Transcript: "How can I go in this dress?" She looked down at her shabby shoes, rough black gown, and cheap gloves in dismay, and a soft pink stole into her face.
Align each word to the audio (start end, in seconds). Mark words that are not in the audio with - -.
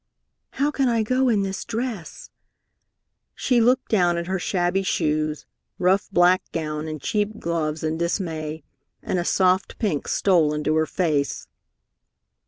"How 0.53 0.71
can 0.71 0.87
I 0.87 1.03
go 1.03 1.29
in 1.29 1.43
this 1.43 1.63
dress?" 1.63 2.31
She 3.35 3.61
looked 3.61 3.89
down 3.89 4.17
at 4.17 4.25
her 4.25 4.39
shabby 4.39 4.81
shoes, 4.81 5.45
rough 5.77 6.09
black 6.11 6.41
gown, 6.51 6.87
and 6.87 6.99
cheap 6.99 7.37
gloves 7.37 7.83
in 7.83 7.99
dismay, 7.99 8.63
and 9.03 9.19
a 9.19 9.23
soft 9.23 9.77
pink 9.77 10.07
stole 10.07 10.55
into 10.55 10.73
her 10.75 10.87
face. 10.87 11.45